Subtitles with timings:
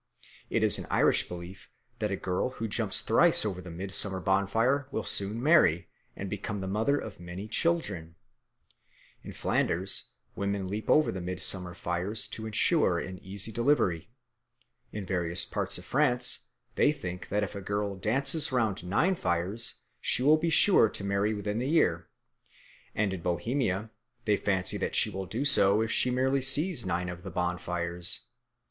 [0.49, 1.69] It is an Irish belief
[1.99, 6.59] that a girl who jumps thrice over the midsummer bonfire will soon marry and become
[6.59, 8.15] the mother of many children;
[9.21, 14.09] in Flanders women leap over the midsummer fires to ensure an easy delivery;
[14.91, 19.75] in various parts of France they think that if a girl dances round nine fires
[19.99, 22.07] she will be sure to marry within the year,
[22.95, 23.91] and in Bohemia
[24.25, 28.21] they fancy that she will do so if she merely sees nine of the bonfires.